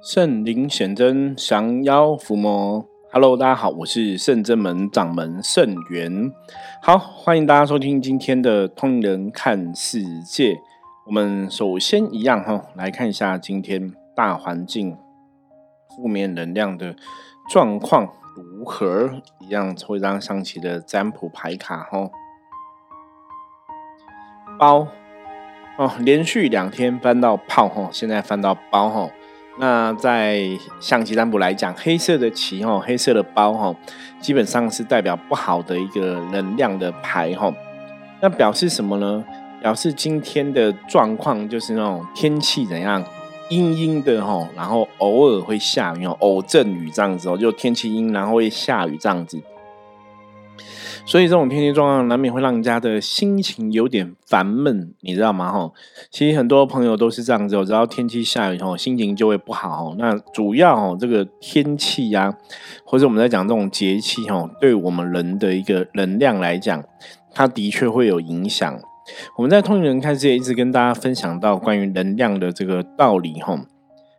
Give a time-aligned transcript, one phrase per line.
[0.00, 2.86] 圣灵显真，降妖伏魔。
[3.10, 6.32] Hello，大家好，我是圣真门掌门圣元。
[6.80, 10.60] 好，欢迎大家收听今天的通人看世界。
[11.06, 14.96] 我们首先一样哈，来看一下今天大环境
[15.88, 16.94] 负面能量的
[17.50, 19.10] 状况如何。
[19.40, 22.08] 一样抽一张上期的占卜牌卡哈。
[24.60, 24.86] 包
[25.76, 29.10] 哦，连续两天翻到炮哈，现在翻到包哈。
[29.60, 30.40] 那在
[30.80, 33.74] 象棋占卜来讲，黑色的棋哈，黑色的包哈，
[34.20, 37.52] 基本上是代表不好的一个能量的牌哈。
[38.20, 39.24] 那表示什么呢？
[39.60, 43.02] 表示今天的状况就是那种天气怎样，
[43.48, 49.42] 阴阴的哈，然后偶尔会下雨哦，偶阵雨这样子哦，就天气阴，然后会下雨这样子。
[51.08, 55.50] 所以这种天气状况难免会让人家的心情有点烦闷，你知道吗？
[55.50, 55.72] 哈，
[56.10, 59.94] 其实很多朋友都是这样子，只要天气下雨，后，心情就会不好。
[59.96, 62.36] 那主要哦，这个天气呀，
[62.84, 66.84] 或者我们在讲这种节气，哈，对我们人的一个能量来讲，
[67.32, 68.78] 它的确会有影响。
[69.38, 73.58] 我们在通灵人看世界一直跟大家分享到关于能量的这个道理，哈。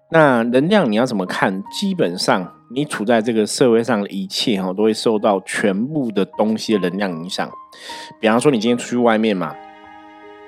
[0.09, 1.61] 那能量你要怎么看？
[1.71, 2.55] 基本上。
[2.71, 7.49] 你处在这个社会上的一切哈，都会受到全部的东西的能量影响。
[8.19, 9.55] 比方说，你今天出去外面嘛，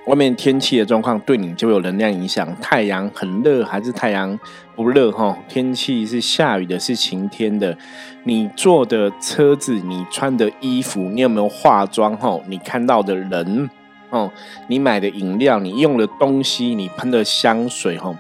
[0.06, 2.56] 外面天气的状况对你就有能量影响。
[2.62, 4.40] 太阳很热还是太阳
[4.76, 5.36] 不热哈？
[5.48, 7.76] 天气是下雨的，是晴天的。
[8.24, 12.40] 你坐的车子，你穿的衣服，你有没有化妆哈？
[12.48, 13.70] 你看到的人。
[14.12, 14.30] 哦，
[14.68, 18.14] 你买的饮料，你用的东西，你喷的香水，哈，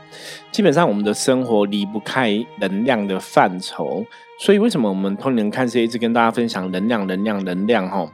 [0.51, 4.05] 基本上我们的生活离不开能量的范畴。
[4.39, 7.87] 所以，为什么我们通人看是一直跟大家分享能量、能量、能量？
[7.87, 8.11] 哈，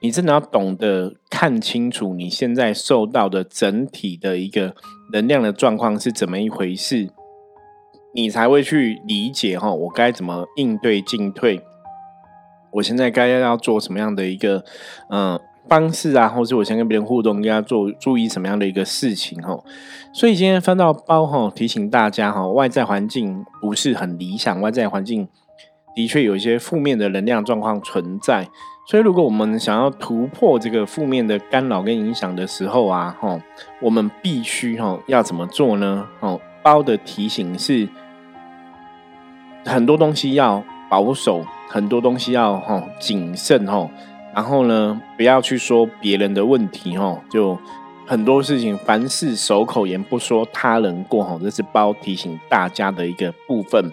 [0.00, 4.74] 你真的要懂得看清楚你现在受到的整体的一个
[5.12, 7.10] 能量的状况是怎么一回事，
[8.14, 11.60] 你才会去理解哈，我该怎么应对进退，
[12.74, 14.64] 我现在该要做什么样的一个
[15.10, 15.40] 嗯。
[15.70, 19.56] 方式啊，或是我想跟别人互动，跟他做注意什么样的一个事情哈？
[20.12, 25.28] 所以今天翻到包哈，提醒大家哈，外在环境不是很理想，外在环境
[25.94, 28.48] 的确有一些负面的能量状况存在。
[28.88, 33.40] 所以如果我们想要突破这个负面的干扰跟影响的时候啊，哈，
[33.80, 36.08] 我们必须哈要怎么做呢？
[36.18, 37.88] 哦，包的提醒是
[39.64, 43.88] 很多东西要保守，很多东西要哈谨慎哈。
[44.34, 47.58] 然后呢，不要去说别人的问题，哈，就
[48.06, 53.92] 很多事情，凡事守口言，不说他人过，哈，这是包提醒大家的一个部分。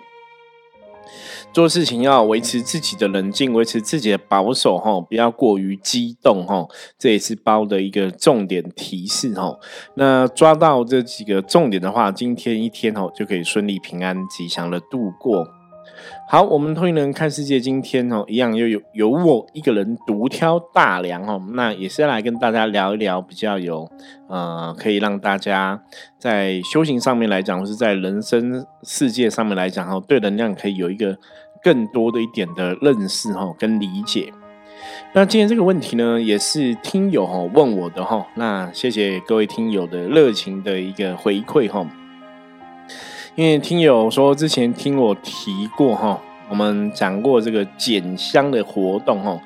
[1.54, 6.68] 做事情要维持自己的冷静，维持自己的保守，哈，不要过于激动，哈，
[7.00, 9.58] 这也是包的一个重点提示，哈。
[9.96, 15.48] 那抓到这几个重点的话，今天一天，哦，就可以顺利、平安、吉祥的度过。
[16.28, 23.90] 好，我们通灵人看世界，今天哦，一样又有由我一个人独挑大梁哦，那也是来跟大家聊一聊，比较有
[24.28, 25.82] 呃，可以让大家
[26.20, 31.18] 在修行上面来讲，或是在人生世界上面来讲哈，对能量可以有一个
[31.64, 34.34] 更多的一点的认识哈，跟理解。
[35.14, 41.86] 那今天这个问题呢，也是听友哈问我的哈，那谢谢各位听友的热情的一个回馈哈。
[43.38, 49.40] 因为听友说之前听我提过哈，我们讲过这个捡香的活动哈，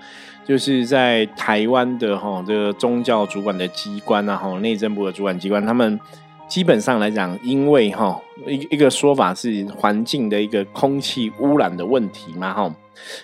[0.45, 5.99] 就是在台湾的哈这个宗教主管的机关啊哈内政部的主管机关，他们
[6.47, 12.73] 基本上来讲，因为哈一一个说法是环境的一个空气污染的问题嘛哈，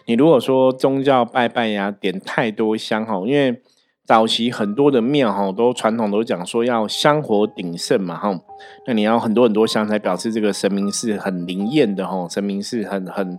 [0.05, 3.61] 你如果说宗教拜拜呀点太多香哈，因为。
[4.07, 8.39] 早期很多的庙哈，都传统都讲说要香火鼎盛嘛哈，
[8.87, 13.37] 那你要很多很多香才表示这个神明是很灵验的哈，神明是很很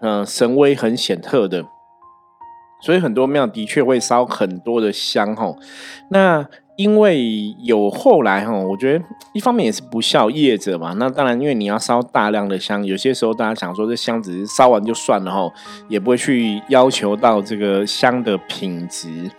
[0.00, 1.64] 嗯神威很显赫的，
[2.82, 5.56] 所以很多庙的确会烧很多的香哈，
[6.10, 6.46] 那。
[6.76, 9.04] 因为有后来哈，我觉得
[9.34, 10.94] 一方面也是不孝业者嘛。
[10.96, 15.52] 那当然，因为你要烧大量的香，有些时候大家想说这香只是烧完就算了哈，
[15.90, 19.30] 也不会去要求到这个香的品质。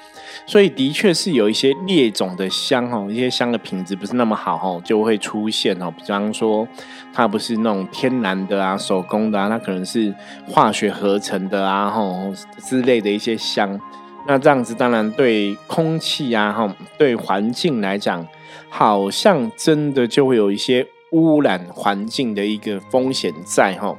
[0.45, 5.91] 所以的确是有一些劣种的香哦，一些香的品质不是那么好哦，就会出现哦。
[5.95, 6.67] 比方说，
[7.13, 10.13] 它不是那种天然的啊、手工的啊，它可能是
[10.47, 13.79] 化学合成的啊，吼之类的一些香。
[14.27, 18.27] 那这样子当然对空气啊，哈，对环境来讲，
[18.69, 23.95] 好像真的就会有一些污染环境的一个风险在哈。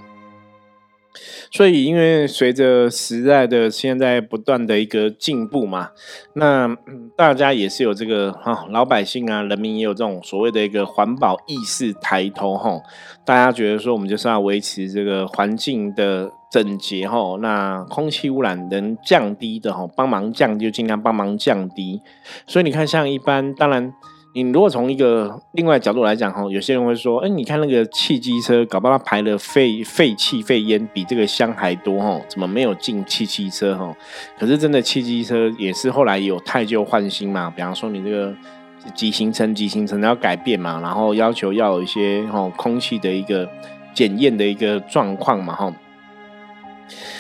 [1.51, 5.91] 所以，因为随着时代的现在不断的一个进步嘛，
[6.35, 6.77] 那
[7.17, 12.81] 大家也是有这个哈，老百姓啊，人民也有这种所谓的一个环保意识抬头哈。
[13.25, 22.01] 大家觉得说，我们就是要维持这个环境的整洁哈，那空气污染能降低的哈，帮忙降就尽量帮忙降低。
[22.47, 23.93] 所以你看，像一般，当然。
[24.35, 33.95] 你如果从一个另外角度来讲哈，有些人会说，哎，你看那个汽机车，搞不好排的废废气、废烟比这个香还多哈，怎么没有进汽机车哈？
[34.39, 38.35] 可是真的汽机车也是后来有太旧换新嘛，比方说你这个
[38.95, 43.47] 急行程、急行程要改变嘛，然后要求要有一些哈空气的一个
[43.93, 45.75] 检验的一个状况嘛哈。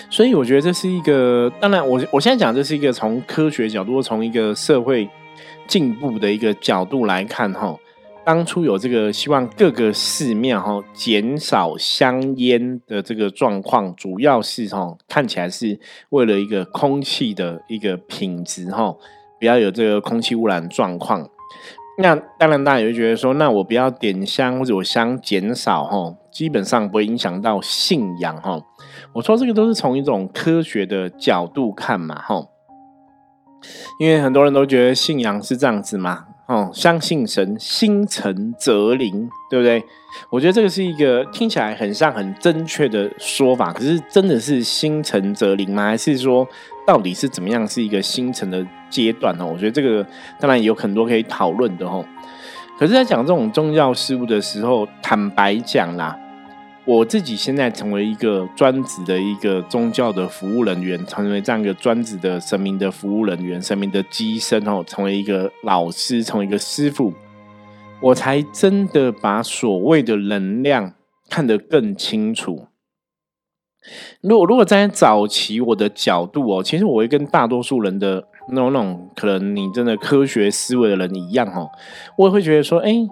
[0.08, 5.11] 所以我觉得这是一个，当然我我现在讲这是一个从科学角度，从一个社会。
[5.73, 7.75] 进步的一个角度来看，哈，
[8.27, 15.81] 当初有这个希望各个寺庙哈减少香烟的这个状况，主要是哈看起来是
[16.11, 18.95] 为了一个空气的一个品质哈，
[19.41, 21.27] 不要有这个空气污染状况。
[21.97, 28.61] 那当然，大家也会觉得说，那我不要点香或者我香减少哈，基本上不会影响到信仰哈。
[29.15, 32.47] 我说这个都是从一种科学的角度看嘛，哈。
[33.99, 39.85] 因为很多人都觉得信仰是这样子嘛，哦，相信神，心诚则灵，对不对？
[40.31, 45.87] 我觉得这个是一个听起来很像很正确的说法，可是真的是心诚则灵吗？
[45.87, 46.47] 还是说
[46.87, 49.47] 到底是怎么样是一个心诚的阶段呢？
[49.47, 50.06] 我觉得这个
[50.38, 52.05] 当然有很多可以讨论的哦。
[52.79, 56.19] 可是，在讲这种宗教事物的时候，坦白讲啦。
[56.84, 67.12] 我自己现在成为一个专职的一个宗教的服务人员，成为这样一个专职的神明的服务人员，神明的机身哦，成为一个老师，成为一个师傅，
[68.00, 70.94] 我才真的把所谓的能量
[71.31, 72.67] 看得更清楚。
[74.20, 81.70] 如果如果在早期我的角度哦，其实我会跟大多数人的那种那种可能你真的科学思维的人一样哦，
[82.19, 83.08] 我也会觉得说，哎。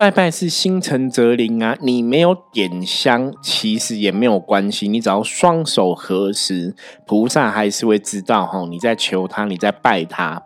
[0.00, 1.76] 拜拜是心诚则灵啊！
[1.82, 4.88] 你没有点香，其实也没有关系。
[4.88, 6.74] 你只要双手合十，
[7.04, 10.42] 菩萨还是会知道哈，你在求他，你在拜他。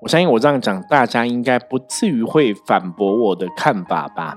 [0.00, 4.36] 我相信我这样讲，大家应该不至于会反驳我的看法吧？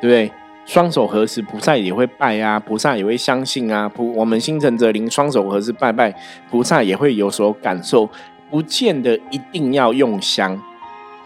[0.00, 0.32] 对不对？
[0.66, 3.88] 双手合十，菩萨也会拜啊，菩萨也会相信啊。
[3.88, 6.12] 菩我们心诚则灵，双手合十拜拜，
[6.50, 8.08] 菩萨也会有所感受，
[8.50, 10.60] 不见得一定要用香。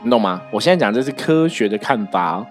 [0.04, 0.42] 你懂吗？
[0.50, 2.46] 我现在讲这是科学的看法，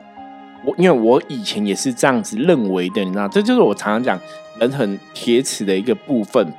[0.65, 4.19] 我因为我以前也是这样子认为的，你知道，这就是我常常讲
[4.59, 6.51] 人很铁齿的一个部分。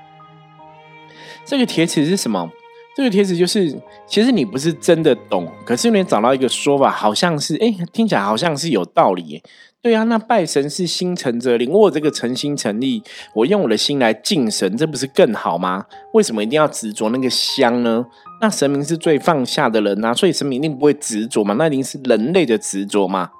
[1.44, 2.48] 这个铁齿是什么？
[2.96, 3.76] 这个铁齿就是，
[4.06, 9.42] 其实你不是真的懂，可是你找到一个说法，好像是，哎，听起来好像是有道理。
[9.82, 13.02] 对啊，那拜神是心诚则灵，我这个诚心诚意，
[13.34, 15.84] 我用我的心来敬神，这不是更好吗？
[16.14, 18.06] 为什么一定要执着那个香呢？
[18.44, 23.30] 那神明是最放下的人呐，所以神明一定不会执着嘛，那一定是人类的执着嘛。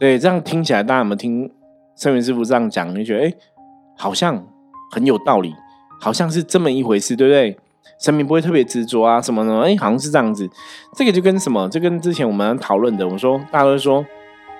[0.00, 1.48] 对，这样听起来，大家有没有听
[1.94, 2.92] 圣元师傅这样讲？
[2.92, 3.32] 你觉得哎，
[3.96, 4.44] 好像
[4.90, 5.54] 很有道理，
[6.00, 7.56] 好像是这么一回事，对不对？
[8.00, 9.60] 神明不会特别执着啊，什么什么？
[9.60, 10.50] 哎，好像是这样子。
[10.96, 11.68] 这个就跟什么？
[11.68, 14.04] 就跟之前我们讨论的，我说大家都说。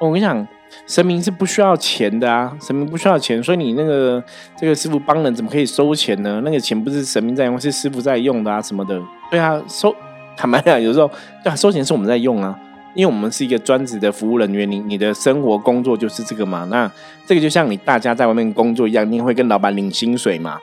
[0.06, 0.46] 我跟你讲，
[0.87, 4.22] 神明是不需要钱的啊，神明不需要钱，所以你那个
[4.56, 6.43] 这个师傅帮人怎么可以收钱呢？
[6.44, 9.00] 那个钱不是神明在用，是师傅在用的啊，什么的。
[9.31, 9.94] 对啊，收
[10.37, 11.08] 坦白讲，有时候
[11.44, 12.58] 对啊，收钱是我们在用啊，
[12.96, 16.66] 因为我们是一个专职的服务人员，你你的生活工作就是这个嘛。
[16.69, 16.90] 那
[17.25, 20.58] 这个就像你大家在外面工作一样，你会跟老板领薪水嘛，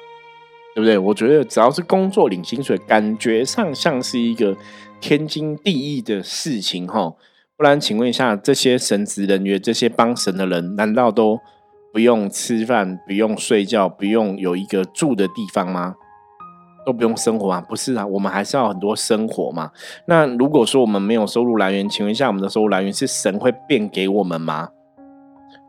[0.75, 0.97] 对不对？
[0.97, 4.53] 我觉得只要是工作领薪水，感觉上像是一个
[4.99, 7.13] 天经地义的事情哈。
[7.59, 11.37] 不然，请问一下，这些神职人员、这些帮神的人，难道都
[11.91, 15.95] 不用吃饭、不用睡觉、不用有一个住的地方吗？
[16.85, 17.59] 都不用生活吗？
[17.59, 19.71] 不是啊，我们还是要很多生活嘛。
[20.05, 24.69] 那如果说我们没有收入来源，请问一下，我们的收入来源是神会变给我们吗？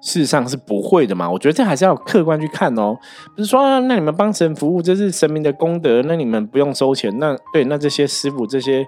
[0.00, 1.28] 事实上是不会的嘛。
[1.28, 2.96] 我觉得这还是要客观去看哦。
[3.34, 7.12] 不是说，那你们帮神服务，这是神明的功德，那你们不用收钱。
[7.18, 8.86] 那对，那这些师傅、这些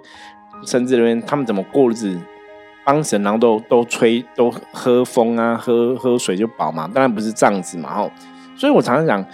[0.65, 2.17] 神职人员，他们怎么过日子？
[2.85, 8.11] 帮神，然后都都吹，都喝风啊，喝喝水就饱嘛，当然不是这样子嘛，吼。
[8.57, 9.27] 所以我常常讲，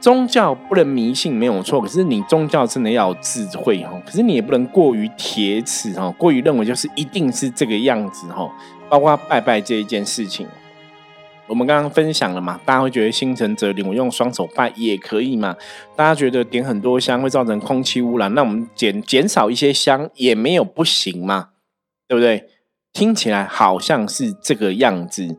[0.00, 4.00] 宗教不能迷信没有错，可是你宗教真的要有智慧，吼。
[4.04, 8.50] 可是你也不能过于铁齿，吼，过于认为就是一定是这个样子，吼。
[8.88, 10.46] 包括拜拜这一件事情，
[11.46, 15.54] 我们刚刚分享了嘛，大家会觉得心诚则灵，我用双手拜也可以嘛。
[15.94, 21.50] 大家觉得点很多香会造成空气污染，那我们减减少一些香也没有不行嘛，
[22.08, 22.48] 对不对？
[22.92, 25.36] 听起来好像是这个样子，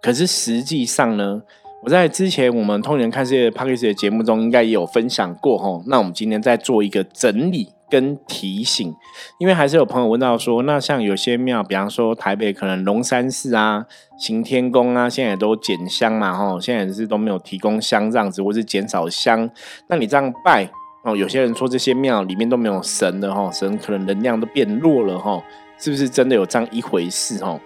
[0.00, 1.42] 可是实际上呢，
[1.84, 5.82] 我在之前我们通年看世界 p a c k a g e 的节目中，应该也有分享过吼。
[5.86, 8.94] 那我们今天再做一个整理跟提醒，
[9.38, 13.86] 因为还是有朋友问到说，那像有些庙，比方说台北可能龙山寺啊、
[14.18, 19.48] 行天宫啊，现在都减香嘛吼，现在是都没有提供香这样子，或是减少香。
[19.88, 20.68] 那你这样拜
[21.04, 25.42] 哦，有些人说这些庙里面都没有神的吼，神可能能量都变弱了吼，
[25.78, 27.60] 是不是真的有这样一回事哦？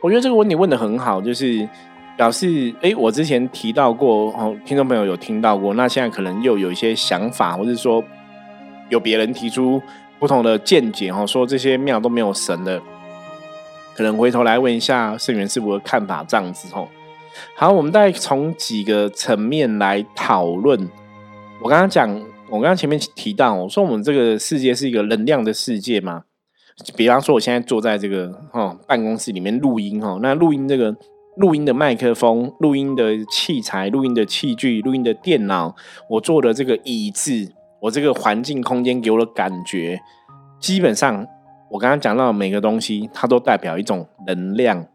[0.00, 1.68] 我觉得这个问题问的很好，就是。
[2.16, 8.02] 表示哎，我之前提到过，哦，听众朋友有听到过，那现在可能又有一些想法，或者说
[8.88, 9.82] 有别人提出
[10.18, 12.80] 不同的见解，哦，说这些庙都没有神的，
[13.94, 16.88] 可能回头来问一下圣元师傅的看法，这样子，哦。
[17.54, 20.88] 好，我们再从几个层面来讨论。
[21.60, 22.08] 我刚刚讲，
[22.48, 26.22] 我刚刚前面提到，我说我们这个世界是一个能量的世界嘛，
[26.96, 30.96] 比方说我现在坐在这个哈办公室里面录音，哈，那录音这个。
[31.38, 35.76] 录音的麦克风、录音的器材、录音的器具、录音的电脑，
[36.08, 40.00] 我坐的这个椅子，我这个环境空间给我的感觉，
[40.58, 41.26] 基本上
[41.70, 44.86] 我刚刚讲到的每个东西，它都代表一种能量。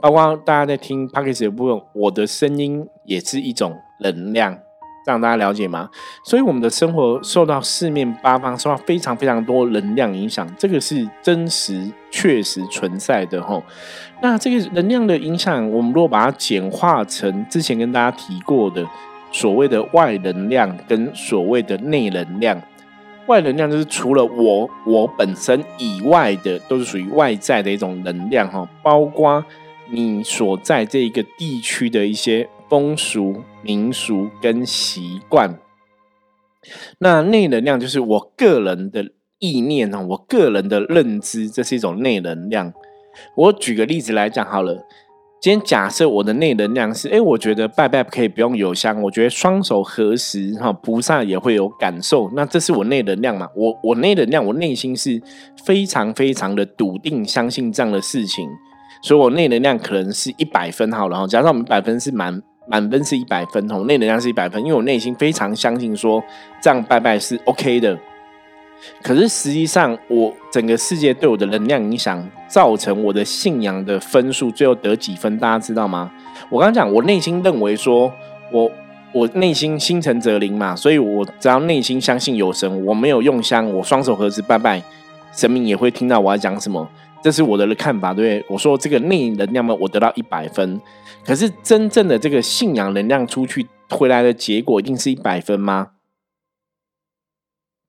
[0.00, 4.58] 包括大家在听 p o c k e t 的部分，我的声音也是一种能量。
[5.06, 5.88] 让大家了解吗？
[6.24, 13.62] 所以我们的生活受到四面八方、受到非常非常多能量影响，这个是真实、确实存在的吼。
[14.20, 18.84] 那这个能量的影响，我们如果把它简化成之前跟大家提过的
[19.30, 22.60] 所谓的外能量跟所谓的内能量，
[23.28, 29.44] 外能量就是除了我我本身以外的，都是属于外在的一种能量哈，包括
[29.88, 32.48] 你所在这一个地区的一些。
[32.68, 35.58] 风俗民俗跟习惯，
[36.98, 42.72] 那内能量就是我个人的意念哦，我个人的认知，这是一种内能量。
[43.36, 44.84] 我举个例子来讲好了，
[45.40, 53.48] 今天假设我的内能量是，哎，我觉得拜拜可以不用有香，我觉得双手合十哈，菩萨也会有感受，那这是我内能量嘛？
[53.54, 55.22] 我我内能量，我内心是
[55.64, 58.48] 非常非常的笃定，相信这样的事情，
[59.02, 62.42] 所以我内能量可能是一百分好了哈，假设我们百分是满。
[62.66, 66.22] 满分是一百分，吼，内能量是一百分，因为我内心非常相信说
[66.60, 67.98] 这样拜拜是 OK 的。
[69.02, 76.12] 可是实际上，我整个世界对我的能量影响，造成我的信仰的分数最后得几分，大家知道吗？
[76.50, 78.12] 我刚刚讲，我内心认为说，
[78.52, 78.70] 我
[79.12, 84.82] 我内心心诚则灵嘛，所以我只要内心相信有神，我没有用香，我双手合十拜拜，
[85.32, 86.86] 神明也会听到我要讲什么。
[87.22, 90.80] 这是我的看法，对我说这个内能量嘛，我得到一百分。
[91.26, 95.88] 可是真正的这个信仰能量出去回来的结果，一定是一百分吗？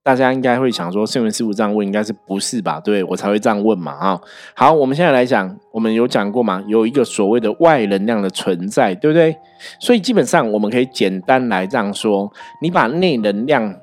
[0.03, 2.79] 大家应该会想说，圣文师傅这样问，应该是不是吧？
[2.79, 3.91] 对我才会这样问嘛？
[3.91, 4.21] 啊，
[4.55, 6.63] 好，我们现在来讲，我们有讲过嘛？
[6.67, 9.37] 有一个所谓的外能量的存在，对不对？
[9.79, 13.75] 所以基本上我们可以简单来这样说：你把内能量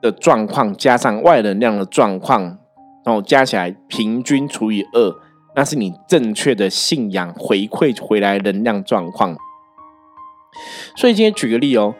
[0.00, 2.58] 的状况加上外能量的状况。
[3.04, 5.14] 然后加起来平均除以二，
[5.56, 9.34] 那是你正确的信仰回馈回来能量状况。
[10.94, 11.94] 所以今天举个例哦，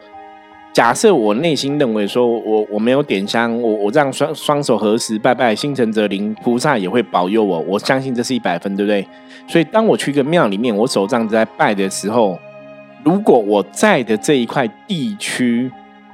[0.71, 9.07] 假设我内心认为说我我没有点香，我我这样双双手合十拜拜，心诚则灵，菩萨也会保佑我，我相信这是一百分，对不对？
[9.47, 12.39] 所以当我去一个庙里面，我手这样子在拜的时候，
[13.03, 15.71] 如果我在的这一块地区。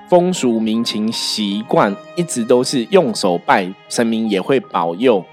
[0.09, 5.23] 风俗民情习惯一直都是用手拜神明也会保佑，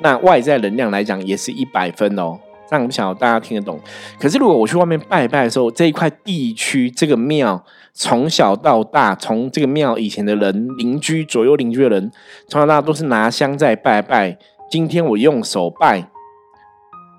[0.00, 2.38] 那外在能量来讲也是一百分哦。
[2.68, 3.78] 这样不晓得大家听得懂？
[4.18, 12.10] 可是如果我去外面拜拜的时候，这一块地区这个庙从小到大，从这个庙以前的人邻居左右邻居的人，
[12.48, 14.36] 从小到大都是拿香在拜拜。
[14.70, 16.08] 今天我用手拜，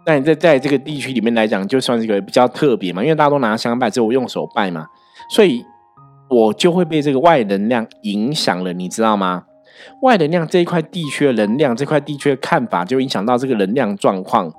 [0.06, 4.88] 但在在这个地区里面来讲，就算是一个比较特别嘛，因为大家都拿香拜，只有我用手拜嘛，
[5.30, 5.66] 所以。
[6.30, 9.46] 我就会被这个外能量影响了，你知道吗？
[10.02, 14.52] 外能量这一块地区的能量，这块地区的看法，就影响到这个能量状况。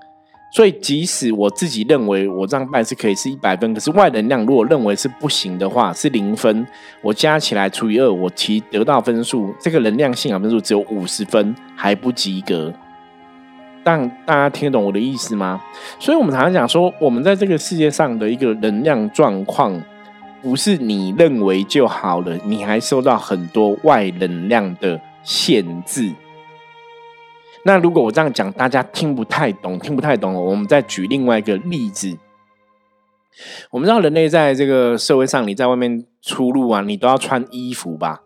[0.51, 6.67] 所以，即使我自己认为我这样办是可以是一百分，可是外能量如果认为是不行的话，是零分，
[7.03, 12.73] 我加起来除以二，我其得到分数，这个能量信仰分数只有五十分，还不及格。
[13.85, 15.61] 但大家听得懂我的意思吗？
[15.99, 19.81] 所以我们常常讲说，我们在这个世界上的一个能量状况。
[20.41, 26.13] 不是你认为就好了，你还受到很多外能量的限制。
[27.65, 32.17] 那如果我这样讲，大家听不太懂，听不太懂，我们再举另外一个例子。
[33.71, 38.23] 我们知道人类在这个社会上，你在外面出入啊，你都要穿衣服吧，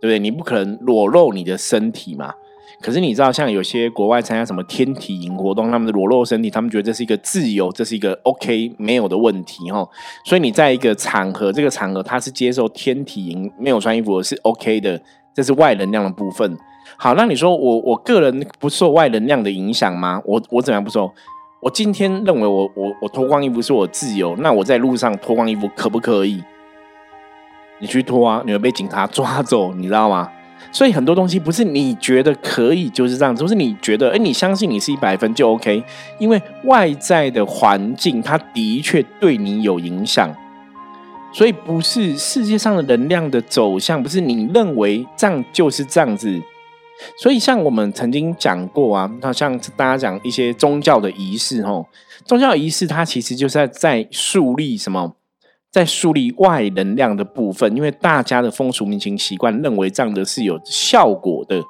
[0.00, 0.18] 对不对？
[0.18, 2.34] 你不可能裸露你的身体嘛。
[2.80, 9.88] 可是你知道，像有些国外参加什么天体营活动，他们的裸露身体，他们觉得这是一个自由，这是一个 OK 没有的问题哈。
[10.24, 15.00] 所以你在一个场合，这个场合他是接受天体营没有穿衣服是 OK 的，
[15.36, 16.58] 这是外能量的部分。
[16.96, 20.22] 好，那你说我我个人不受外能量的影响吗？
[20.24, 21.12] 我我怎样不受？
[21.60, 26.42] 我今天认为我我我脱光衣服是我自由，那我在路上脱光衣服可不可以？
[27.80, 30.30] 你去脱啊，你会被警察抓走，你知道吗？
[30.72, 35.84] 所以很多东西不是你觉得可以就是这样子，不是你觉得哎，你相信你是一百分就 OK，
[36.18, 40.34] 因为外在的环境它的确对你有影响，
[41.36, 46.40] 所以不是世界上的能量的走向，不是你认为这样就是这样子。
[47.18, 51.84] 所以像我们曾经讲过啊，那像大家讲一些宗教的仪式吼，
[52.24, 55.16] 宗教仪式它其实就是在在树立什么？
[55.70, 61.62] 在树立外能量的部分，因为大家的风俗民情习惯认为这样的是有效果的，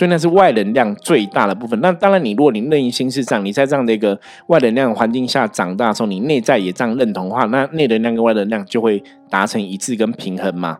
[0.00, 1.78] 所以那是外能量最大的部分。
[1.82, 10.78] 那当然，你如果你内心是这样，你在这样的一个外能量环境下长大的时候，你内在也这样认同的话，那内能量跟外能量就会达成一致跟平衡嘛。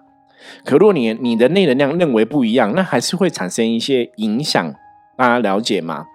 [0.64, 4.74] 可如果你你的内能量认为不一样，那还是会产生一些影响，
[5.18, 6.06] 大家了解吗？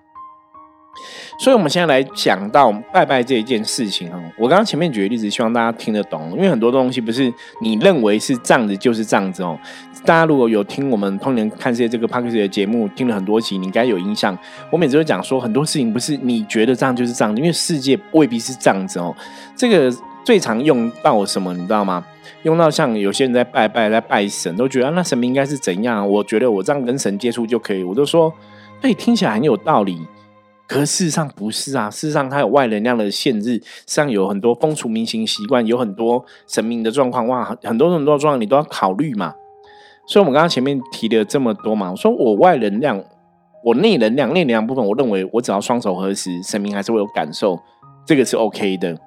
[1.37, 4.17] 所以，我们现在来讲到拜拜这一件事情哈。
[4.39, 7.31] 我刚刚前面举的例子，希望大家听得懂，因为很多东西不是
[7.61, 9.59] 你认为是这样子就是这样子哦。
[10.05, 14.37] 大家如果有听我们通年看世界这个 p a r k e 的节目，听了很多集，你应该有印象。
[14.69, 19.15] 我每次都讲说，很多事情不是你觉得这样就是这样，因为世界未必是这样子哦。
[19.55, 19.91] 这个
[20.23, 22.05] 最常用到什么，你知道吗？
[22.43, 26.07] 用到像有些人在拜拜、在拜神，都觉得那神明应该是怎样？
[26.07, 27.81] 我觉得我这样跟神接触就可以。
[27.81, 28.31] 我都说，
[28.79, 30.05] 对，听起来很有道理。
[30.67, 39.33] 可事实上不是啊，事实上它有外能量的限制，实上有很多风俗民情习惯，有很多神明的状况，哇，很多很多状况你都要考虑嘛。
[40.07, 43.03] 所以，我们刚刚前面提了这么多嘛，我说我外能量，
[43.63, 47.59] 我内能量，内能量部分，我认为我只要双手合十，神明还是会有感受，
[48.05, 48.97] 这个是 OK 的。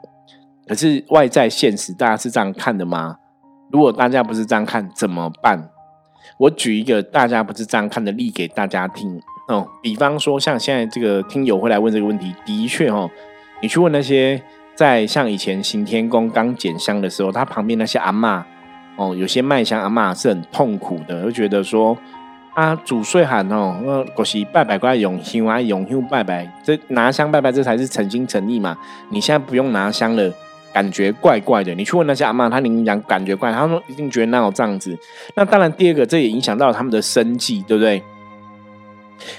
[0.67, 3.17] 可是外在现实，大家是这样看的吗？
[3.71, 5.71] 如果大家不是这样看，怎么办？
[6.38, 9.21] 我举一个大家不是这样看的例给大家听。
[9.49, 13.09] 哦，比方说像现在这个听友会来问这个问题，的确哦，
[13.62, 14.43] 你去问那些
[14.75, 18.45] 在像以前行天宫刚捡香的时候，他旁边那些阿妈
[18.99, 21.97] 哦，有些卖香阿妈是很痛苦的，就觉得说
[22.54, 28.76] 啊，主岁喊哦，那过是拜拜怪永兴啊，永兴拜拜，这拿香拜拜这才是诚心诚意嘛。
[29.11, 30.30] 你现在不用拿香了，
[30.73, 31.73] 感觉怪怪的。
[31.76, 34.99] 你去问那些阿妈，他跟你讲感觉怪，他说一定觉得那有这样子。
[35.37, 38.02] 那当然，第二个这也影响到他们的生计，对不对？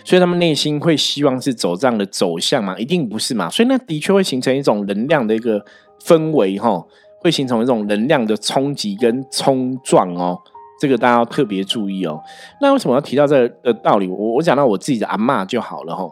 [0.04, 2.78] 所以他们内心会希望是走这样的走向嘛？
[2.78, 3.50] 一定不是嘛？
[3.50, 5.66] 所以那的确会形成一种能量的一个
[6.04, 6.86] 氛围哈，
[7.22, 10.38] 会形成一种能量的冲击跟冲撞哦。
[10.80, 12.22] 这个大家要特别注意哦。
[12.62, 14.08] 那为什么要提到这个道理？
[14.08, 16.08] 我我讲到我自己的阿妈就好了哈。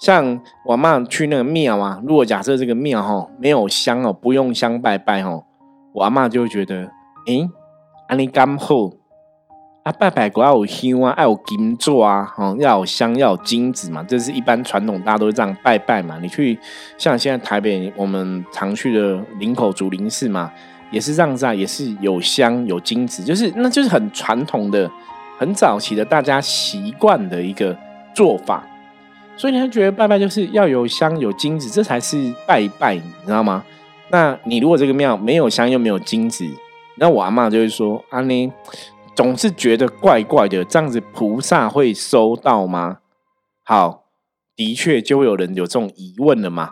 [0.00, 5.42] 像我阿妈去那个庙啊，如果假设这个庙哈没有香哦，不用香拜拜哈，
[5.92, 6.90] 我阿妈就会觉得，
[7.26, 7.48] 诶，
[8.08, 8.90] 安尼刚好。
[9.86, 16.18] 啊，拜拜果要有香啊，要有金座啊，哦，要有香，要有金子嘛，这是一般传统，大家都是这样拜拜嘛。
[16.20, 16.58] 你去
[16.98, 20.50] 像现在台北，我们常去的林口竹林寺嘛，
[20.90, 24.90] 也是这样子啊，也是有香有金子，就是那就是很传统的、
[25.38, 27.78] 很早期的大家习惯的一个
[28.12, 28.66] 做法。
[29.36, 33.62] 所以你会觉得拜拜就是要有香有金子，这才是拜拜，你知道吗？
[34.10, 36.44] 那你如果这个庙没有香又没有金子，
[36.96, 38.50] 那我阿妈就会说啊你。
[39.16, 42.98] 总是觉得怪怪的，这样子菩萨会收到吗？
[43.64, 44.04] 好，
[44.54, 46.68] 的确就有人有这种疑问了嘛。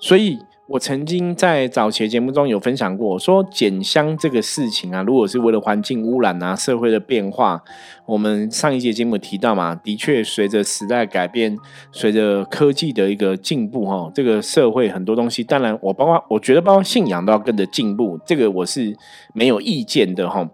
[0.00, 0.36] 所以
[0.70, 7.62] 我曾经在早期节目中有分享过，说捡香这个事情啊，如果是为了环境污染啊、社会的变化，
[8.06, 11.56] 我们上一节节目提到嘛，的确随着时代改变，
[11.92, 18.96] 随着科技的一个进步，哈，这个社会很多东西，当然我包括我觉得包括信仰都要跟着进步，这个我是
[19.32, 20.50] 没有意见的，哈。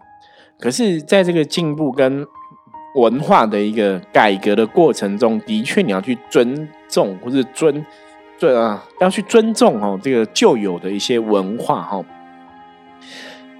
[0.59, 2.27] 可是，在这个进步跟
[2.95, 7.85] 文化的一个改革的过程中，的确你要去尊重或者尊
[8.37, 12.03] 尊啊，要去尊重哦，这个旧有的一些文化哈。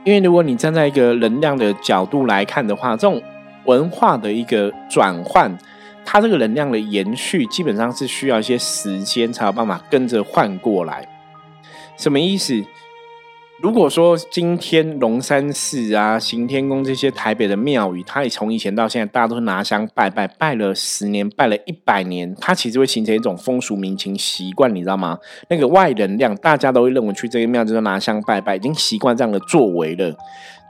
[0.03, 3.21] 因为如果你站在一个能量的角度来看的话，这种
[3.63, 5.57] 文化的一个转换，
[6.03, 11.07] 它这个能量的延续，基本上是需要一些时间才有办法跟着换过来。
[11.95, 12.61] 什么意思？
[13.61, 25.19] 如果说今天龙山寺啊、行天宫这些台北的庙宇，它也从以前到现在，大家都是拿香拜拜，拜了十年，拜了一百年，它其实会形成一种风俗民情习惯，你知道吗？
[25.49, 30.15] 那个外能量，大家都会认为去这个庙就是拿香拜拜，已经习惯这样的作为了。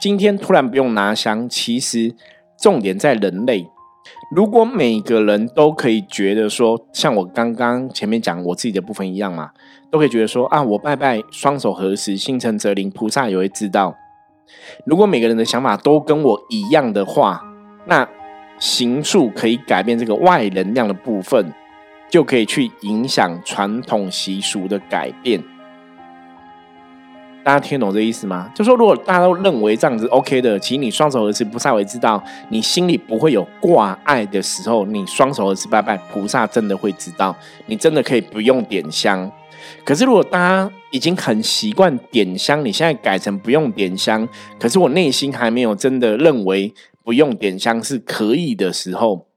[0.02, 2.15] 今天突然不用拿香，其实
[2.60, 3.67] 重点在人类，
[4.30, 9.50] 如果每个人都可以觉得说，像我刚刚前面讲我自己的部分一样嘛，
[9.89, 13.96] 都可以觉得说啊，我拜拜双手合十，心诚则灵，菩萨也会知道。
[14.86, 17.44] 如果每个人的想法都跟我一样的话，
[17.88, 18.08] 那
[18.60, 21.52] 行数可以改变这个外能量的部分，
[22.10, 25.44] 就可以去影响传统习俗的改变。
[27.43, 28.52] 大家听懂这意思吗？
[28.54, 39.32] 就说如果大家都认为这样子 OK 的，其实你双手合十，菩萨会知道，你心里不会有挂碍的时候，你双手合十拜拜，菩萨真的会知道，你真的可以不用点香。
[39.84, 44.28] 可是如果大家已经很习惯点香，你现在改成不用点香，
[44.60, 46.73] 可是我内心还没有真的认为
[47.04, 49.28] 不用点香是可以的时候，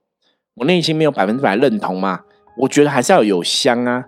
[0.55, 2.21] 我内心没有百分之百认同嘛？
[2.59, 4.05] 我觉得还是要有香啊。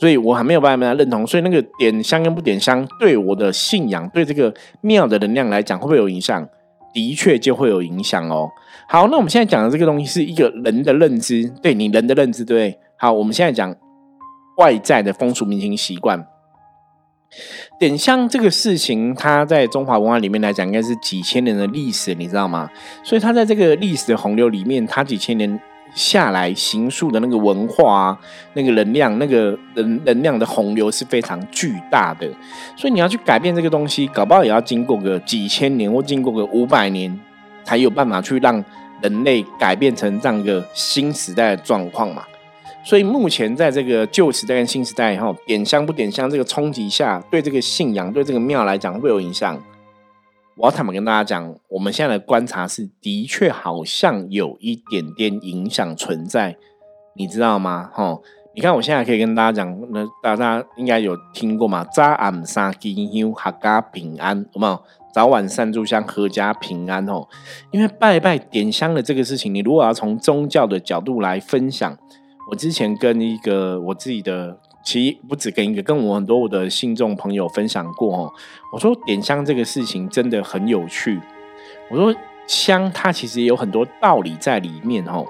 [0.00, 6.48] 所以我还没有办法认同，所以那个点香跟不点香，对我的信仰，对这个庙的能量来讲，会不会有影响？
[6.94, 8.48] 的确就会有影响哦。
[8.88, 12.80] 好，那我们现在讲的这个东西是一个人的认知，对你人的认知，对不对？
[12.96, 13.76] 好，我们现在讲
[14.56, 16.26] 外在的风俗民情习惯。
[17.78, 22.70] 点香这个事情，它在中华文化里面来讲，应该是几千年的历史，你知道吗？
[23.04, 25.60] 所以它在这个历史的洪流里面，它几千年。
[25.94, 28.18] 下来行数的那个文化，
[28.54, 32.28] 那个能量，那个能能量的洪流是非常巨大的，
[32.76, 37.18] 所以你要去改变这个东西，搞不好也要经过个几千年或经过个五百年，
[37.64, 38.64] 才有办法去让
[39.02, 42.22] 人类改变成这样一个新时代的状况嘛。
[42.82, 49.60] 所以目前在这个旧时代跟新时代哈，点香不点香这个冲击下，对这个信仰，对这个庙来讲会有影响。
[50.60, 56.54] 我要坦白跟大家讲，我们现在的观察是，的确好像有一点点影响存在，
[57.14, 57.88] 你知道吗？
[57.94, 58.20] 哈，
[58.54, 61.82] 你看我现在可以跟大家讲，那大家应该有听过嘛？
[61.84, 64.78] 早暗三吉香，合家平安，有没有？
[65.14, 67.26] 早晚三炷香，合家平安哦。
[67.70, 71.96] 因为拜拜点香的这个事情，你如果要从宗教的角度来分享，
[72.50, 74.58] 我之前跟一个我自己的。
[74.90, 78.32] 其实不止跟一个，跟我很多我的信众朋友分享过哦。
[78.72, 81.20] 我说点香这个事情真的很有趣。
[81.88, 82.12] 我说
[82.48, 85.24] 香它其实有很多道理在里面哦，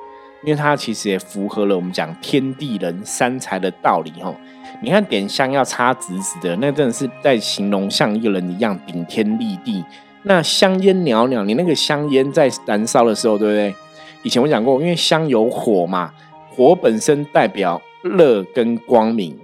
[0.44, 4.35] 因为它其实也符合了我们讲天地人三才的道理哦。
[4.83, 9.85] 你看点香要插直直的，那真的是在形容像一个人一样顶天立地。
[10.23, 13.75] 那香烟袅袅，你那个香烟在燃烧的时候，对不对？
[14.23, 16.14] 以前我讲过，因为香有火嘛，
[16.49, 17.79] 火本身代表。
[18.03, 19.38] 热跟光明，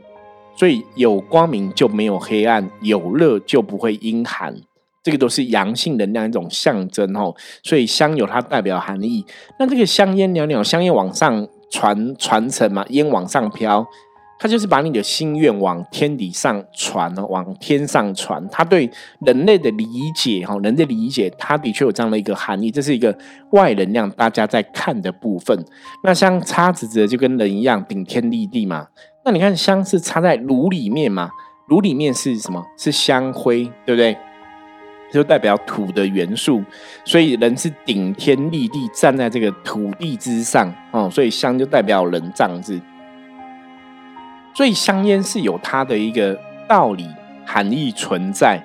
[0.57, 4.55] 所以有光明就没有黑暗，有热就不会阴寒，
[5.03, 7.35] 这个都是阳性能量一种象征哦。
[7.63, 9.25] 所以香有它代表含义。
[9.59, 13.87] 那这个香烟袅袅，香烟往上传传承嘛，烟往上飘。
[14.39, 18.47] 它就是把你的心愿往天底上传往天上传。
[18.51, 18.91] 它对
[19.25, 22.71] 人类的理解，哈，人的理解，它的确有这样的一个含义。
[22.71, 23.17] 这是一个
[23.53, 25.59] 外能量，大家在看的部分。
[26.05, 28.89] 那像叉子子就跟人一样顶天立地嘛。
[29.27, 31.29] 那你看香是插在炉里面嘛？
[31.67, 32.65] 炉里面是什么？
[32.77, 34.17] 是香灰，对不对？
[35.13, 36.63] 就代表土的元素。
[37.05, 41.11] 所以人是顶天立地站在这个土地之上哦。
[41.11, 42.81] 所以香就代表人这样子。
[44.55, 47.09] 所以香烟是有它的一个道理
[47.45, 48.65] 含义存在，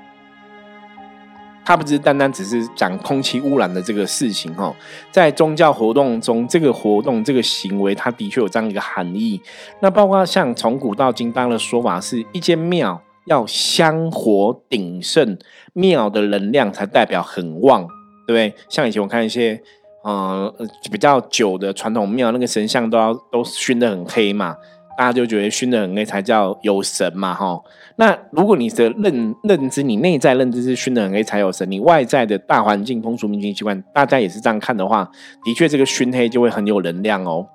[1.63, 4.75] 它不是单单只是讲空气污染的这个事情哦，
[5.11, 9.39] 在宗教活动中，这个活动这个行为，它的确有这样一个含义。
[9.79, 15.37] 那包括像从古到今，当的说法是一间庙要香火鼎盛，
[15.73, 17.87] 庙的能量才代表很旺，
[18.25, 18.53] 对不对？
[18.67, 19.61] 像以前我看一些
[20.03, 20.51] 嗯
[20.91, 24.55] 比较久的传统庙，那个神像都要都熏得很黑嘛。
[25.01, 27.59] 大家就觉得熏的很黑才叫有神嘛，哈。
[27.95, 35.09] 那如果你的认认知，你内在认知是熏的很黑才有神，你外在的大环境风俗民情习惯，大家也是这样看的话，
[35.43, 37.47] 的确这个熏黑就会很有能量哦。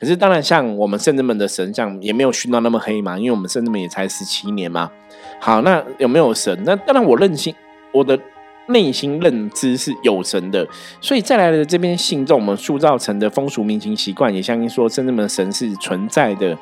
[0.00, 4.90] 可是当然，像我们圣人们的神像也没有熏到那么黑嘛，因为我们圣人们也才十七年嘛。
[5.38, 6.58] 好，那有没有神？
[6.64, 7.54] 那当然，我任性，
[7.92, 8.18] 我的。
[8.66, 10.66] 内心认知是有神的，
[11.00, 16.56] 所以再来的这边信众，我们塑造成的风俗民情习惯，也相信说真正的神是存在的。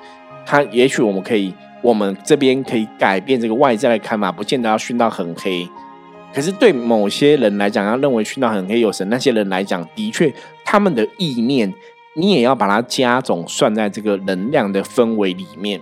[0.45, 5.69] 他也许我们可以，我们这边可以改变这个外在的看法，不见得要熏到很黑。
[6.35, 10.33] 可是对某些人来讲，要认为熏到很黑有神，那些人来讲，的确
[10.65, 11.73] 他们的意念，
[12.15, 15.81] 你也要把它加总算在这个能量的氛围里面。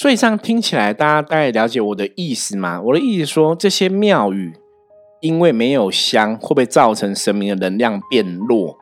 [0.00, 2.80] 所以这样听起来，大家大概了解我的意思吗？
[2.80, 4.52] 我的意思说，这些庙宇
[5.20, 8.78] 因为没有香，会不会造成神明的能量变弱？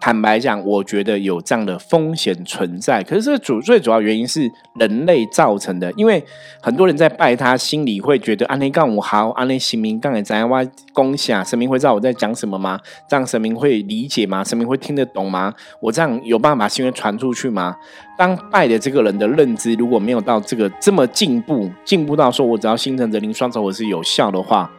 [0.00, 3.02] 坦白讲，我觉得有这样的风险存在。
[3.02, 6.24] 可是这主最主要原因是人类造成的，因为
[6.62, 11.42] 很多人在拜他，心里会觉得安内杠我好，安内行明杠也在哇恭喜啊！
[11.42, 12.78] 神明会知道我在讲什么吗？
[13.08, 14.44] 这样神明会理解吗？
[14.44, 15.52] 神明会听得懂吗？
[15.80, 17.76] 我这样有办法把新闻传出去吗？
[18.16, 24.70] 当拜的这个人的认知如果没有到这个这么进步，进步到说我只要心诚则灵，双手我是有效的话，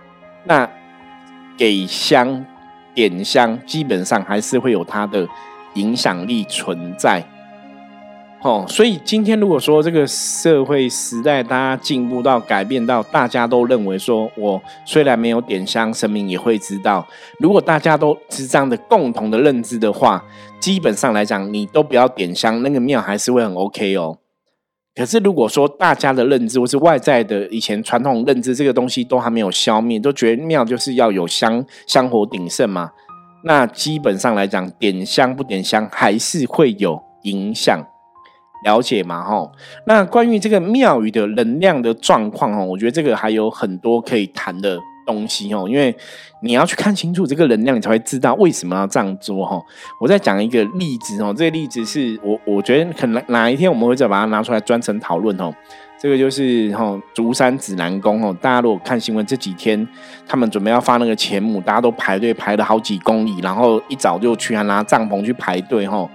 [0.45, 0.69] 那
[1.57, 2.45] 给香。
[2.93, 5.27] 点香基本上还是会有它的
[5.75, 7.23] 影响力存在，
[8.41, 17.07] 哦，所以今天如果说这个社会时代大家进步到改变到大家都认为说我虽然没有点香，神明也会知道。
[17.39, 20.23] 如果大家都是这样的共同的认知的话，
[20.59, 24.17] 基本上来讲，你都不要点香，那个庙还是会很 OK 哦。
[24.99, 32.91] 可是，如果说大家的认知或是外在的以前传统认知，这个东西都还没有消灭，都觉得庙就是要有香香火鼎盛嘛，
[33.45, 37.81] 那基本上来讲，点香不点香还是会有影响，
[38.65, 39.23] 了解吗？
[39.23, 39.53] 吼，
[39.87, 44.77] 那关于这个庙宇的能量的状况，哦，我觉得这个还有很多可以谈的。
[45.11, 45.95] 东西哦，因为
[46.41, 49.59] 你要去看清楚这个能量，你才会知道为什么要这样做哈。
[49.99, 55.51] 我再讲一个例子哦，这个例子是我我觉得可能哪一天我们会再把它拿出来专程讨论哦。
[55.99, 59.85] 这个就是哈竹山指南宫哦，大家如果看新闻这几天，
[60.27, 66.07] 他们准备要发那个钱母，大家都排队排了好几公里，然后一早就去拿帐篷去排队哈。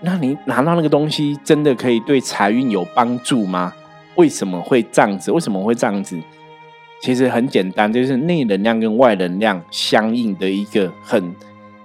[0.00, 3.72] 那你拿到那个东西，真的可以对财运有帮助吗？
[4.16, 5.30] 为什么会这样子？
[5.30, 6.18] 为什么会这样子？
[7.00, 11.34] 其实很简单，就是内能量跟外能量相应的一个很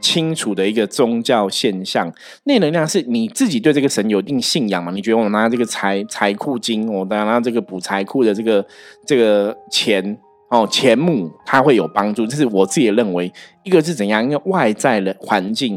[0.02, 2.12] 清楚的一个宗教现象。
[2.46, 4.92] 内能量是你自己对这个神有一定信仰嘛？
[4.92, 8.66] 你觉得我拿这个财财库金，我拿这个补财库的这个
[9.06, 10.18] 这个钱
[10.50, 12.26] 哦钱母，它会有帮助。
[12.26, 13.32] 这是我自己认为，
[13.64, 14.24] 一个是怎样？
[14.24, 15.76] 因为外在的环境，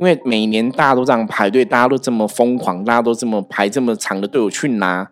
[0.00, 5.08] 因为每年大家都这样排队，大家都这么疯狂，大家都这么排这么长的队伍去拿，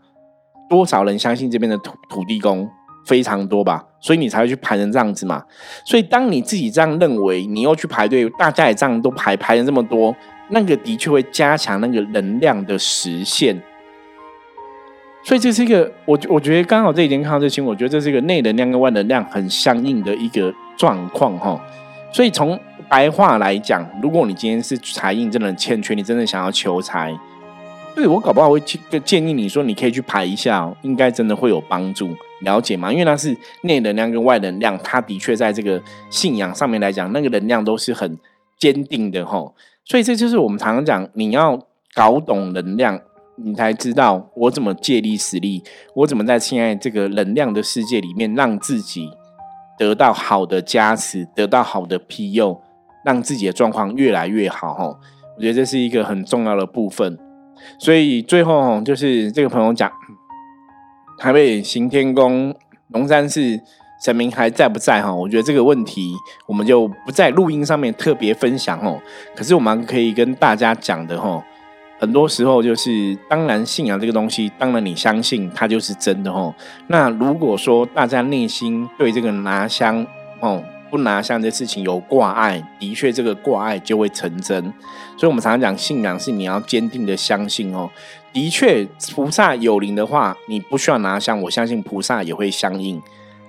[0.69, 2.69] 多少人相信这边的土土地公？
[3.07, 5.43] 非常多吧，所以你才会去排成这样子嘛。
[5.85, 10.15] 所以当你自己这样认为，你又去排队，大家也这样都排排了这么多，
[10.51, 13.63] 那个的确会加强那个能量的实现。
[15.25, 21.61] 所以这是一个，我我觉得刚好这几天看到这新我觉得这是一个内能量跟外能量很相应的一个状况哈。
[22.13, 27.13] 所以从白话来讲，如果你今天是财运真的欠缺，你真的想要求财。
[27.97, 32.11] 对我搞不好会建建议你说，你可以去排一下，应该真的会有帮助，
[32.43, 32.93] 了解吗？
[32.93, 38.19] 因为它是内能量跟外能量，它的确在这个信仰上面来讲，那个能量都是很
[38.59, 39.55] 坚定的吼。
[39.85, 41.59] 所以这就是我们常常讲，你要
[41.95, 43.01] 搞懂能量，
[43.37, 45.63] 你才知道我怎么借力使力，
[45.95, 49.09] 我怎么在现在这个能量的世界里面，让自己
[49.79, 52.61] 得到好的加持，得到好的庇佑，
[53.05, 54.97] 让自己的状况越来越好吼。
[55.37, 57.19] 我觉得这是一个很重要的部分。
[57.79, 59.91] 所以最后就是这个朋友讲，
[61.19, 62.55] 台北行天宫
[62.89, 63.61] 龙山寺
[64.03, 65.15] 神明还在不在哈？
[65.15, 66.13] 我觉得这个问题
[66.47, 69.01] 我们就不在录音上面特别分享哦。
[69.35, 71.43] 可是我们可以跟大家讲的哈，
[71.99, 76.55] 很多时候就是当然信仰这个东西，当然你相信它就是真的哈。
[76.89, 80.07] 那如果说大家内心对这个拿香
[80.41, 80.63] 哦。
[80.89, 84.63] 不拿香这事情有挂碍，的确这个挂碍就会成真。
[85.19, 87.91] 所以，我们常常讲信仰是你要坚定的相信哦。
[88.37, 93.01] 的确，菩萨有灵的话，你不需要拿香，我相信菩萨也会相应。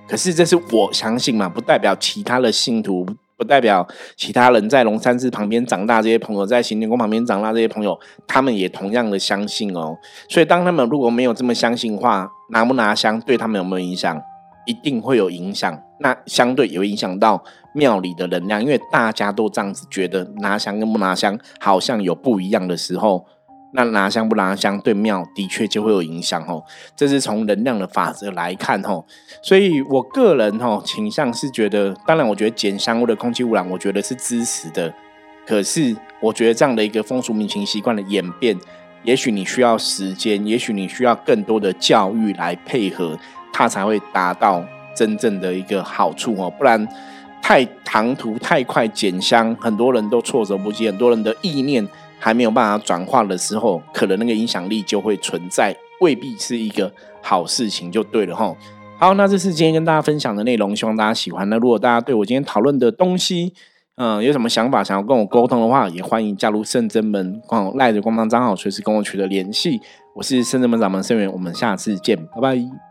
[0.08, 9.94] 可是，这是我相信嘛，不代表其他的信徒，不代表其他人在龙山寺旁边长大这些朋友，在行天宫旁边长大这些朋友，他们也同样的相信哦。
[10.30, 14.18] 所以，当他们如果没有这么相信的话，拿不拿香对他们有没有影响？
[14.64, 17.42] 一定会有影响，那相对也会影响到
[17.74, 23.26] 庙里的能量，因为大家都这样子觉得拿香跟不拿香好像有不一样的时候，
[23.72, 26.62] 那拿香不拿香对庙的确就会有影响哦。
[26.96, 29.04] 这是从能量的法则来看哦，
[29.42, 34.92] 所以我个人哦倾向是觉得，当然我觉得减香或者空气污染，我觉得是支持的。
[35.46, 38.58] 可是我觉得这样的一个风俗民情习惯的演变，
[39.02, 43.18] 也许你需要时间，也许你需要更多的教育来配合。
[43.50, 44.62] 它才会达到
[44.94, 46.86] 真正的一个好处哦，不然
[47.42, 51.84] 太唐突、太快减香，很多人都措手不及，很多人的意念
[52.18, 58.54] 还没有办法转化的时候，可能那个影响力就会存在，未必是一个好事情，就对了哈。
[58.98, 61.48] 好，那这是今天跟大家分享的内容，希望大家喜欢。
[61.48, 63.54] 那如果大家对我今天讨论的东西，
[63.96, 69.80] 嗯，有什么想法想要跟我沟通的话，也欢迎加入圣真门光赖着光芒账号，随时跟我取得联系。
[70.14, 72.87] 我是圣真门掌门圣元，我们下次见，拜拜。